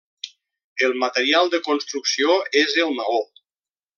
[0.87, 3.23] El material de construcció és el maó.